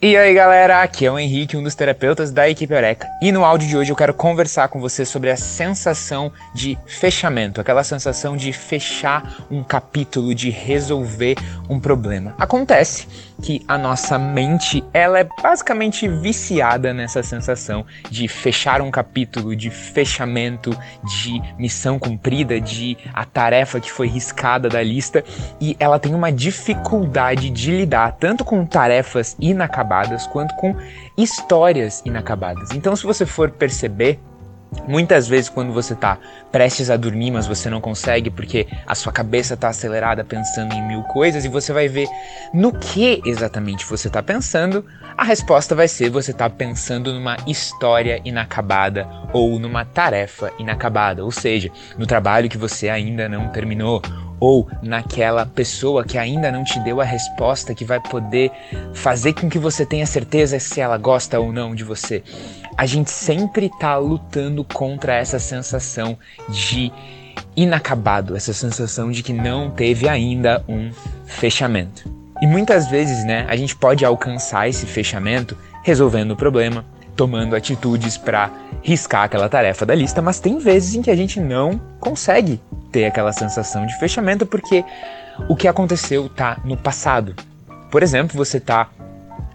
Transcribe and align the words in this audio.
E 0.00 0.16
aí 0.16 0.32
galera, 0.32 0.80
aqui 0.80 1.06
é 1.06 1.10
o 1.10 1.18
Henrique, 1.18 1.56
um 1.56 1.62
dos 1.64 1.74
terapeutas 1.74 2.30
da 2.30 2.48
equipe 2.48 2.72
Eureka. 2.72 3.08
E 3.20 3.32
no 3.32 3.44
áudio 3.44 3.66
de 3.66 3.76
hoje 3.76 3.90
eu 3.90 3.96
quero 3.96 4.14
conversar 4.14 4.68
com 4.68 4.80
você 4.80 5.04
sobre 5.04 5.28
a 5.28 5.36
sensação 5.36 6.30
de 6.54 6.78
fechamento, 6.86 7.60
aquela 7.60 7.82
sensação 7.82 8.36
de 8.36 8.52
fechar 8.52 9.44
um 9.50 9.60
capítulo, 9.64 10.36
de 10.36 10.50
resolver 10.50 11.34
um 11.68 11.80
problema. 11.80 12.32
Acontece 12.38 13.08
que 13.42 13.64
a 13.66 13.76
nossa 13.76 14.20
mente, 14.20 14.84
ela 14.94 15.18
é 15.18 15.26
basicamente 15.42 16.06
viciada 16.06 16.94
nessa 16.94 17.20
sensação 17.24 17.84
de 18.08 18.28
fechar 18.28 18.80
um 18.80 18.92
capítulo, 18.92 19.56
de 19.56 19.68
fechamento, 19.68 20.70
de 21.22 21.42
missão 21.58 21.98
cumprida, 21.98 22.60
de 22.60 22.96
a 23.12 23.24
tarefa 23.24 23.80
que 23.80 23.90
foi 23.90 24.06
riscada 24.06 24.68
da 24.68 24.82
lista, 24.82 25.24
e 25.60 25.76
ela 25.80 25.98
tem 25.98 26.14
uma 26.14 26.30
dificuldade 26.30 27.50
de 27.50 27.72
lidar 27.72 28.12
tanto 28.12 28.44
com 28.44 28.64
tarefas 28.64 29.36
inacabadas 29.40 29.87
inacabadas 29.88 30.26
quanto 30.26 30.54
com 30.56 30.76
histórias 31.16 32.02
inacabadas. 32.04 32.70
Então, 32.72 32.94
se 32.94 33.04
você 33.04 33.24
for 33.24 33.50
perceber, 33.50 34.20
Muitas 34.86 35.26
vezes, 35.26 35.48
quando 35.48 35.72
você 35.72 35.94
está 35.94 36.18
prestes 36.52 36.90
a 36.90 36.96
dormir, 36.96 37.30
mas 37.30 37.46
você 37.46 37.70
não 37.70 37.80
consegue 37.80 38.28
porque 38.28 38.66
a 38.86 38.94
sua 38.94 39.10
cabeça 39.10 39.54
está 39.54 39.68
acelerada 39.68 40.22
pensando 40.22 40.74
em 40.74 40.86
mil 40.86 41.02
coisas 41.04 41.42
e 41.42 41.48
você 41.48 41.72
vai 41.72 41.88
ver 41.88 42.06
no 42.52 42.70
que 42.72 43.22
exatamente 43.24 43.86
você 43.86 44.08
está 44.08 44.22
pensando, 44.22 44.84
a 45.16 45.24
resposta 45.24 45.74
vai 45.74 45.88
ser 45.88 46.10
você 46.10 46.32
está 46.32 46.50
pensando 46.50 47.14
numa 47.14 47.38
história 47.46 48.20
inacabada 48.26 49.08
ou 49.32 49.58
numa 49.58 49.86
tarefa 49.86 50.52
inacabada, 50.58 51.24
ou 51.24 51.30
seja, 51.30 51.70
no 51.96 52.06
trabalho 52.06 52.50
que 52.50 52.58
você 52.58 52.90
ainda 52.90 53.26
não 53.26 53.48
terminou 53.48 54.02
ou 54.40 54.68
naquela 54.82 55.46
pessoa 55.46 56.04
que 56.04 56.16
ainda 56.16 56.50
não 56.50 56.64
te 56.64 56.78
deu 56.80 57.00
a 57.00 57.04
resposta 57.04 57.74
que 57.74 57.84
vai 57.84 58.00
poder 58.00 58.50
fazer 58.94 59.32
com 59.32 59.48
que 59.48 59.58
você 59.58 59.84
tenha 59.84 60.06
certeza 60.06 60.58
se 60.58 60.80
ela 60.80 60.96
gosta 60.96 61.38
ou 61.40 61.52
não 61.52 61.74
de 61.74 61.84
você. 61.84 62.22
A 62.76 62.86
gente 62.86 63.10
sempre 63.10 63.66
está 63.66 63.96
lutando 63.96 64.62
contra 64.64 65.14
essa 65.14 65.38
sensação 65.38 66.16
de 66.48 66.92
inacabado, 67.56 68.36
essa 68.36 68.52
sensação 68.52 69.10
de 69.10 69.22
que 69.22 69.32
não 69.32 69.70
teve 69.70 70.08
ainda 70.08 70.64
um 70.68 70.90
fechamento. 71.26 72.08
E 72.40 72.46
muitas 72.46 72.88
vezes, 72.88 73.24
né, 73.24 73.44
a 73.48 73.56
gente 73.56 73.74
pode 73.74 74.04
alcançar 74.04 74.68
esse 74.68 74.86
fechamento 74.86 75.56
resolvendo 75.82 76.32
o 76.32 76.36
problema, 76.36 76.84
tomando 77.16 77.56
atitudes 77.56 78.16
para 78.16 78.50
riscar 78.80 79.24
aquela 79.24 79.48
tarefa 79.48 79.84
da 79.84 79.94
lista, 79.94 80.22
mas 80.22 80.38
tem 80.38 80.58
vezes 80.58 80.94
em 80.94 81.02
que 81.02 81.10
a 81.10 81.16
gente 81.16 81.40
não 81.40 81.80
consegue 81.98 82.60
ter 82.90 83.06
aquela 83.06 83.32
sensação 83.32 83.86
de 83.86 83.98
fechamento 83.98 84.46
porque 84.46 84.84
o 85.48 85.54
que 85.54 85.68
aconteceu 85.68 86.26
está 86.26 86.58
no 86.64 86.76
passado. 86.76 87.34
Por 87.90 88.02
exemplo, 88.02 88.36
você 88.36 88.58
está 88.58 88.88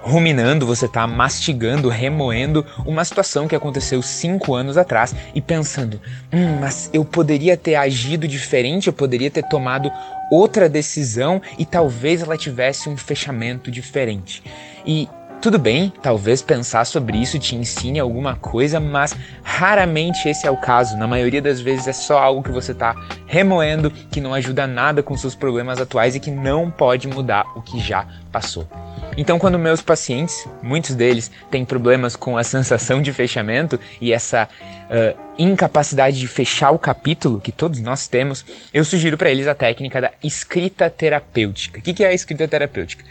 ruminando, 0.00 0.66
você 0.66 0.86
está 0.86 1.06
mastigando, 1.06 1.88
remoendo 1.88 2.64
uma 2.86 3.04
situação 3.04 3.48
que 3.48 3.54
aconteceu 3.54 4.00
cinco 4.00 4.54
anos 4.54 4.76
atrás 4.76 5.14
e 5.34 5.40
pensando, 5.40 6.00
hum, 6.32 6.58
mas 6.60 6.88
eu 6.92 7.04
poderia 7.04 7.56
ter 7.56 7.74
agido 7.74 8.26
diferente, 8.26 8.86
eu 8.86 8.92
poderia 8.92 9.30
ter 9.30 9.42
tomado 9.44 9.90
outra 10.30 10.68
decisão 10.68 11.42
e 11.58 11.64
talvez 11.64 12.22
ela 12.22 12.36
tivesse 12.36 12.88
um 12.88 12.96
fechamento 12.96 13.70
diferente. 13.70 14.42
E 14.86 15.08
tudo 15.40 15.58
bem, 15.58 15.92
talvez 16.02 16.42
pensar 16.42 16.84
sobre 16.84 17.16
isso 17.18 17.38
te 17.38 17.54
ensine 17.54 18.00
alguma 18.00 18.34
coisa, 18.34 18.80
mas 18.80 19.14
raramente 19.42 20.28
esse 20.28 20.46
é 20.46 20.50
o 20.50 20.56
caso. 20.56 20.96
Na 20.96 21.06
maioria 21.06 21.40
das 21.40 21.60
vezes 21.60 21.86
é 21.86 21.92
só 21.92 22.18
algo 22.18 22.42
que 22.42 22.50
você 22.50 22.72
está 22.72 22.94
remoendo, 23.26 23.90
que 23.90 24.20
não 24.20 24.34
ajuda 24.34 24.66
nada 24.66 25.02
com 25.02 25.16
seus 25.16 25.34
problemas 25.34 25.80
atuais 25.80 26.16
e 26.16 26.20
que 26.20 26.30
não 26.30 26.70
pode 26.70 27.06
mudar 27.06 27.44
o 27.54 27.62
que 27.62 27.78
já 27.78 28.06
passou. 28.32 28.66
Então, 29.16 29.38
quando 29.38 29.58
meus 29.58 29.80
pacientes, 29.80 30.46
muitos 30.62 30.94
deles, 30.94 31.30
têm 31.50 31.64
problemas 31.64 32.14
com 32.14 32.36
a 32.36 32.44
sensação 32.44 33.00
de 33.02 33.12
fechamento 33.12 33.78
e 34.00 34.12
essa 34.12 34.48
uh, 34.48 35.18
incapacidade 35.36 36.18
de 36.18 36.28
fechar 36.28 36.70
o 36.70 36.78
capítulo 36.78 37.40
que 37.40 37.50
todos 37.50 37.80
nós 37.80 38.06
temos, 38.06 38.44
eu 38.72 38.84
sugiro 38.84 39.16
para 39.16 39.30
eles 39.30 39.46
a 39.46 39.54
técnica 39.54 40.00
da 40.00 40.12
escrita 40.22 40.88
terapêutica. 40.90 41.80
O 41.80 41.82
que 41.82 42.04
é 42.04 42.08
a 42.08 42.12
escrita 42.12 42.46
terapêutica? 42.46 43.04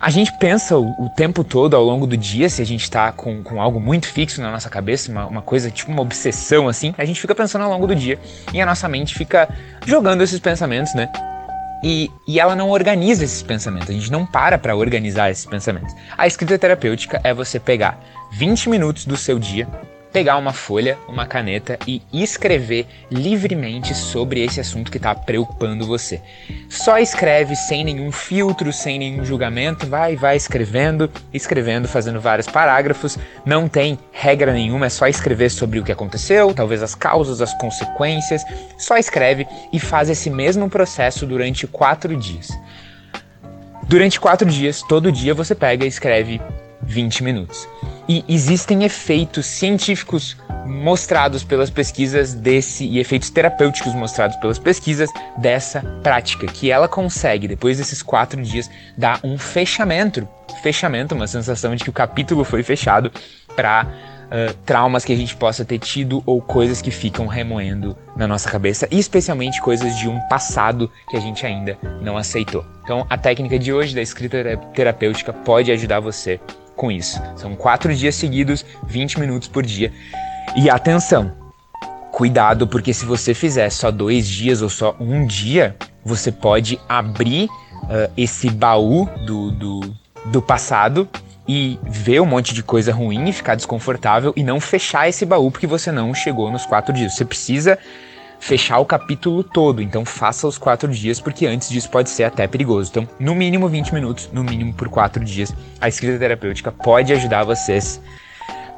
A 0.00 0.10
gente 0.10 0.32
pensa 0.38 0.78
o, 0.78 1.06
o, 1.06 1.08
tempo 1.08 1.42
todo 1.42 1.74
ao 1.74 1.82
longo 1.82 2.06
do 2.06 2.16
dia, 2.16 2.48
se 2.48 2.62
a 2.62 2.64
gente 2.64 2.82
está 2.82 3.10
com, 3.10 3.42
com 3.42 3.60
algo 3.60 3.80
muito 3.80 4.06
fixo 4.06 4.40
na 4.40 4.50
nossa 4.50 4.70
cabeça, 4.70 5.10
uma, 5.10 5.26
uma 5.26 5.42
coisa 5.42 5.70
tipo 5.70 5.90
uma 5.90 6.02
obsessão 6.02 6.68
assim, 6.68 6.94
a 6.96 7.04
gente 7.04 7.20
fica 7.20 7.34
pensando 7.34 7.62
ao 7.62 7.70
longo 7.70 7.86
do 7.86 7.96
dia 7.96 8.18
e 8.52 8.60
a 8.60 8.66
nossa 8.66 8.88
mente 8.88 9.14
fica 9.14 9.48
jogando 9.84 10.22
esses 10.22 10.38
pensamentos, 10.38 10.94
né? 10.94 11.10
E, 11.82 12.10
e, 12.26 12.38
ela 12.38 12.54
não 12.54 12.70
organiza 12.70 13.24
esses 13.24 13.42
pensamentos, 13.42 13.90
a 13.90 13.92
gente 13.92 14.10
não 14.10 14.24
para 14.24 14.58
para 14.58 14.74
organizar 14.74 15.30
esses 15.30 15.46
pensamentos. 15.46 15.94
A 16.16 16.26
escrita 16.26 16.58
terapêutica 16.58 17.20
é 17.24 17.34
você 17.34 17.58
pegar 17.58 18.00
20 18.32 18.68
minutos 18.68 19.04
do 19.04 19.16
seu 19.16 19.38
dia, 19.38 19.66
pegar 20.12 20.36
uma 20.36 20.52
folha, 20.52 20.98
uma 21.08 21.26
caneta 21.26 21.78
e 21.86 22.02
escrever 22.12 22.86
livremente 23.10 23.94
sobre 23.94 24.42
esse 24.42 24.60
assunto 24.60 24.90
que 24.90 24.96
está 24.96 25.14
preocupando 25.14 25.86
você. 25.86 26.20
Só 26.68 26.98
escreve 26.98 27.54
sem 27.54 27.84
nenhum 27.84 28.10
filtro, 28.10 28.72
sem 28.72 28.98
nenhum 28.98 29.24
julgamento, 29.24 29.86
vai, 29.86 30.16
vai 30.16 30.36
escrevendo, 30.36 31.10
escrevendo, 31.32 31.86
fazendo 31.86 32.20
vários 32.20 32.46
parágrafos. 32.46 33.18
Não 33.44 33.68
tem 33.68 33.98
regra 34.12 34.52
nenhuma, 34.52 34.86
é 34.86 34.90
só 34.90 35.06
escrever 35.06 35.50
sobre 35.50 35.78
o 35.78 35.84
que 35.84 35.92
aconteceu, 35.92 36.54
talvez 36.54 36.82
as 36.82 36.94
causas, 36.94 37.40
as 37.40 37.54
consequências. 37.54 38.42
Só 38.78 38.96
escreve 38.96 39.46
e 39.72 39.78
faz 39.78 40.08
esse 40.08 40.30
mesmo 40.30 40.68
processo 40.68 41.26
durante 41.26 41.66
quatro 41.66 42.16
dias. 42.16 42.48
Durante 43.84 44.20
quatro 44.20 44.48
dias, 44.50 44.82
todo 44.82 45.10
dia 45.10 45.32
você 45.32 45.54
pega 45.54 45.84
e 45.84 45.88
escreve 45.88 46.40
20 46.82 47.24
minutos. 47.24 47.66
E 48.08 48.24
existem 48.26 48.84
efeitos 48.84 49.44
científicos 49.44 50.36
mostrados 50.64 51.44
pelas 51.44 51.70
pesquisas 51.70 52.34
desse 52.34 52.84
e 52.84 52.98
efeitos 52.98 53.30
terapêuticos 53.30 53.94
mostrados 53.94 54.36
pelas 54.36 54.58
pesquisas 54.58 55.10
dessa 55.36 55.82
prática, 56.02 56.46
que 56.46 56.70
ela 56.70 56.88
consegue, 56.88 57.48
depois 57.48 57.78
desses 57.78 58.02
quatro 58.02 58.40
dias, 58.42 58.70
dar 58.96 59.20
um 59.22 59.36
fechamento, 59.36 60.26
fechamento, 60.62 61.14
uma 61.14 61.26
sensação 61.26 61.74
de 61.74 61.84
que 61.84 61.90
o 61.90 61.92
capítulo 61.92 62.44
foi 62.44 62.62
fechado 62.62 63.12
para 63.54 63.86
uh, 63.86 64.54
traumas 64.64 65.04
que 65.04 65.12
a 65.12 65.16
gente 65.16 65.36
possa 65.36 65.64
ter 65.64 65.78
tido 65.78 66.22
ou 66.24 66.40
coisas 66.40 66.80
que 66.80 66.90
ficam 66.90 67.26
remoendo 67.26 67.96
na 68.16 68.26
nossa 68.26 68.50
cabeça, 68.50 68.86
e 68.90 68.98
especialmente 68.98 69.60
coisas 69.60 69.96
de 69.96 70.08
um 70.08 70.18
passado 70.28 70.90
que 71.10 71.16
a 71.16 71.20
gente 71.20 71.44
ainda 71.44 71.78
não 72.00 72.16
aceitou. 72.16 72.64
Então, 72.84 73.06
a 73.08 73.18
técnica 73.18 73.58
de 73.58 73.72
hoje 73.72 73.94
da 73.94 74.02
escrita 74.02 74.56
terapêutica 74.74 75.32
pode 75.32 75.70
ajudar 75.70 76.00
você 76.00 76.40
com 76.78 76.90
isso. 76.90 77.20
São 77.36 77.54
quatro 77.54 77.94
dias 77.94 78.14
seguidos, 78.14 78.64
20 78.86 79.20
minutos 79.20 79.48
por 79.48 79.66
dia. 79.66 79.92
E 80.56 80.70
atenção, 80.70 81.32
cuidado, 82.10 82.66
porque 82.66 82.94
se 82.94 83.04
você 83.04 83.34
fizer 83.34 83.68
só 83.68 83.90
dois 83.90 84.26
dias 84.26 84.62
ou 84.62 84.70
só 84.70 84.96
um 84.98 85.26
dia, 85.26 85.76
você 86.02 86.32
pode 86.32 86.80
abrir 86.88 87.46
uh, 87.46 88.10
esse 88.16 88.48
baú 88.48 89.06
do, 89.26 89.50
do, 89.50 89.80
do 90.26 90.40
passado 90.40 91.06
e 91.46 91.78
ver 91.82 92.20
um 92.20 92.26
monte 92.26 92.54
de 92.54 92.62
coisa 92.62 92.92
ruim 92.92 93.28
e 93.28 93.32
ficar 93.32 93.56
desconfortável 93.56 94.32
e 94.36 94.42
não 94.42 94.60
fechar 94.60 95.08
esse 95.08 95.26
baú 95.26 95.50
porque 95.50 95.66
você 95.66 95.90
não 95.90 96.14
chegou 96.14 96.50
nos 96.50 96.64
quatro 96.64 96.92
dias. 96.94 97.14
Você 97.14 97.24
precisa 97.24 97.78
fechar 98.40 98.78
o 98.78 98.84
capítulo 98.84 99.42
todo. 99.42 99.82
Então 99.82 100.04
faça 100.04 100.46
os 100.46 100.58
quatro 100.58 100.90
dias, 100.90 101.20
porque 101.20 101.46
antes 101.46 101.68
disso 101.68 101.90
pode 101.90 102.10
ser 102.10 102.24
até 102.24 102.46
perigoso. 102.46 102.90
Então, 102.90 103.08
no 103.18 103.34
mínimo 103.34 103.68
20 103.68 103.94
minutos, 103.94 104.28
no 104.32 104.42
mínimo 104.42 104.72
por 104.72 104.88
quatro 104.88 105.24
dias, 105.24 105.54
a 105.80 105.88
escrita 105.88 106.18
terapêutica 106.18 106.72
pode 106.72 107.12
ajudar 107.12 107.44
vocês 107.44 108.00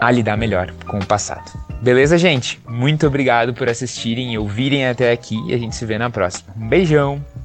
a 0.00 0.10
lidar 0.10 0.36
melhor 0.36 0.72
com 0.86 0.98
o 0.98 1.06
passado. 1.06 1.50
Beleza, 1.82 2.18
gente? 2.18 2.60
Muito 2.68 3.06
obrigado 3.06 3.54
por 3.54 3.68
assistirem 3.68 4.34
e 4.34 4.38
ouvirem 4.38 4.86
até 4.86 5.12
aqui 5.12 5.36
e 5.46 5.54
a 5.54 5.58
gente 5.58 5.74
se 5.76 5.84
vê 5.84 5.98
na 5.98 6.10
próxima. 6.10 6.54
Um 6.56 6.68
beijão! 6.68 7.37